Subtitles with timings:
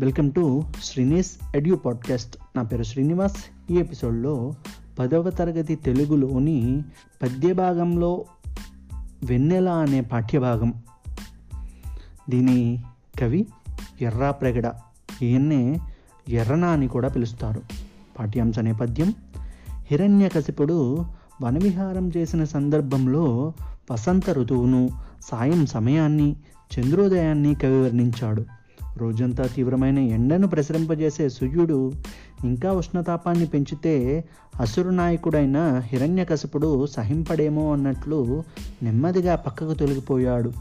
[0.00, 2.36] Welcome to Srini's edu podcast.
[2.56, 3.36] నా పేరు శ్రీనివాస్.
[3.72, 4.54] ఈ ఎపిసోడ్లో
[4.98, 6.84] పదవ తరగతి తెలుగులోని
[7.22, 8.24] పద్య భాగంలో
[9.24, 10.74] వెన్నెల అనే పాఠ్యభాగం.
[12.30, 12.82] దీని
[13.20, 13.46] కవి
[14.00, 14.72] ఎర్రా ప్రగడ.
[15.22, 15.78] ఈయన్నే
[16.28, 17.62] ఎర్రన అని కూడా పిలుస్తారు.
[18.18, 19.14] పాఠ్యాంశ నేపథ్యం.
[19.70, 21.04] హిరణ్యకశిపుడు
[21.42, 23.52] వనవిహారం చేసిన సందర్భంలో
[23.92, 24.88] వసంత ఋతువును
[25.20, 26.36] సాయం సమయాన్ని
[26.78, 28.44] చంద్రోదయాన్ని కవి వర్ణించాడు.
[28.98, 31.92] రోజంతా తీవ్రమైన ఎండను ప్రసరింపజేసే సూర్యుడు
[32.44, 34.24] ఇంకా ఉష్ణతాపాన్ని పెంచితే
[34.60, 38.42] అసురు నాయకుడైన హిరణ్యకశపుడు సహింపడేమో అన్నట్లు
[38.82, 40.52] నెమ్మదిగా పక్కకు తొలగిపోయాడు.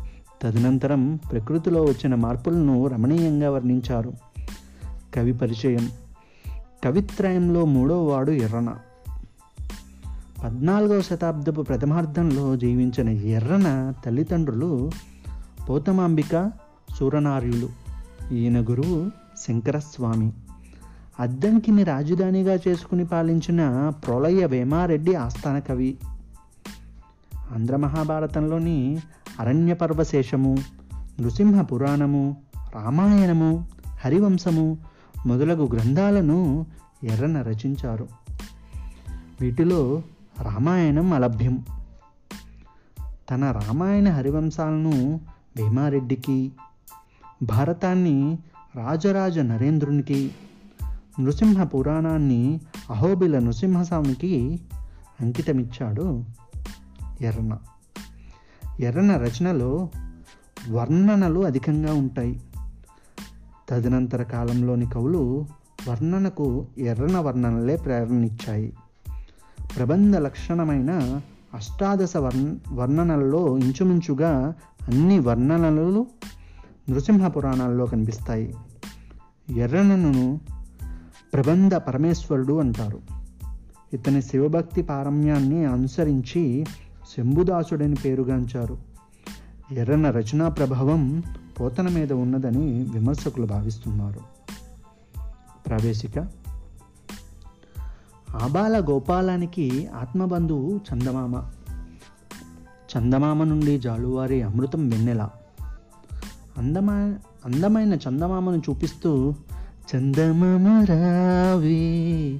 [0.42, 4.14] తదనంతరం ప్రకృతిలో వచ్చిన మార్పులను రమణీయంగా వర్ణించారు.
[5.16, 5.90] కవి పరిచయం.
[6.84, 8.76] కవిత్రయంలో మూడవ వాడు ఎర్రన.
[10.44, 14.92] పద్నాలుగవ శతాబ్దపు ప్రథమార్థంలో జీవించిన ఎర్రన తల్లిదండ్రులు
[15.70, 16.52] పోతమాంబిక
[17.00, 17.85] సూరనార్యులు.
[18.32, 20.34] ఈయన గురువు శంకరస్వామి.
[21.20, 25.98] అద్దంకిని రాజధానిగా చేసుకుని పాలించిన ప్రొలయ వేమారెడ్డి ఆస్థాన కవి.
[27.56, 28.98] ఆంధ్ర మహాభారతంలోని
[29.40, 30.58] అరణ్య పర్వశేషము
[31.22, 32.38] నృసింహ పురాణము
[32.76, 34.78] రామాయణము హరివంశము
[35.26, 36.66] మొదలగు గ్రంథాలను
[37.04, 38.08] ఎర్రన రచించారు.
[39.42, 40.02] వీటిలో
[40.42, 41.66] రామాయణం అలభ్యం.
[43.32, 45.20] తన రామాయణ హరివంశాలను
[45.58, 46.52] భీమారెడ్డికి
[47.44, 48.38] భారతాన్ని
[48.76, 50.32] రాజరాజ నరేంద్రునికి
[51.20, 54.60] నృసింహ పురాణాన్ని అహోబిల నృసింహస్వామికి
[55.22, 56.24] అంకితమిచ్చాడు
[57.22, 57.58] ఎర్రన.
[58.80, 59.90] ఎర్రన రచనలో
[60.70, 62.42] వర్ణనలు అధికంగా ఉంటాయి.
[63.70, 65.46] తదనంతర కాలంలోని కవులు
[65.90, 68.74] వర్ణనకు ఎర్రన వర్ణనలే ప్రేరణనిచ్చాయి.
[69.78, 71.22] ప్రబంధ లక్షణమైన
[71.54, 74.54] అష్టాదశ వర్ణ వర్ణనలలో ఇంచుమించుగా
[74.88, 76.08] అన్ని వర్ణనలు
[76.90, 78.56] నృసింహ పురాణాల్లో కనిపిస్తాయి.
[79.50, 80.40] ఎర్రనను
[81.34, 83.02] ప్రబంధ పరమేశ్వరుడు అంటారు.
[83.94, 86.66] ఇతని శివభక్తి పారమ్యాన్ని అనుసరించి
[87.18, 88.78] శంభుదాసుడని పేరుగాంచారు.
[89.72, 91.24] ఎర్రన రచనా ప్రభావం
[91.60, 94.20] పోతన మీద ఉన్నదని విమర్శకులు భావిస్తున్నారు.
[95.68, 96.20] ప్రవేశిక
[98.44, 101.52] ఆబాల గోపాలానికి ఆత్మబంధువు చందమామ.
[102.98, 105.30] చందమామ నుండి జాలువారి అమృతం వెన్నెల.
[106.58, 106.94] అందమా
[107.46, 109.34] అందమైన చందమామను చూపిస్తూ
[109.96, 112.40] చందమామ రావే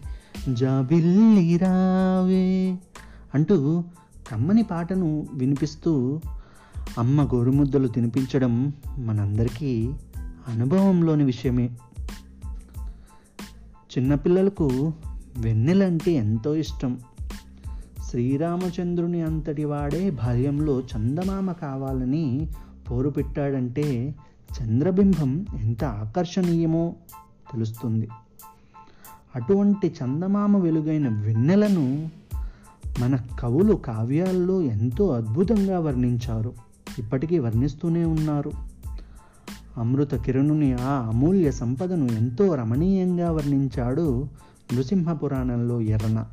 [0.54, 2.76] జాబిల్లి రావే
[3.36, 3.84] అంటూ
[4.32, 6.22] కమ్మని పాటను వినిపిస్తూ
[6.98, 9.90] అమ్మ గోరుముద్దలు తినిపించడం మనందరికీ
[10.48, 11.70] అనుభవంలోని విషయమే.
[13.98, 14.94] చిన్నపిల్లలకు
[15.38, 17.00] వెన్నెలంటే ఎంతో ఇష్టం.
[18.10, 22.48] శ్రీరామచంద్రుని అంతటి వాడే బాల్యంలో చందమామ కావాలని
[22.92, 24.16] పోరు పెట్టాడంటే
[24.62, 26.94] చంద్రబింబం ఎంత ఆకర్షణీయమో
[27.52, 28.10] తెలుస్తుంది.
[29.36, 32.10] అటువంటి చందమామ వెలుగైన వెన్నెలను
[33.00, 36.54] మన కవులు కావ్యాల్లో ఎంతో అద్భుతంగా వర్ణించారు.
[37.00, 38.52] ఇప్పటికీ వర్ణిస్తూనే ఉన్నారు.
[39.78, 44.28] అమృత కిరణుని ఆ అమూల్య సంపదను ఎంతో రమణీయంగా వర్ణించాడు
[44.74, 46.26] నృసింహ పురాణంలో ఎర్రన.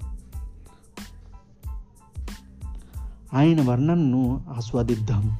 [3.34, 5.38] ఆయన వర్ణనను ఆస్వాదిద్దాం.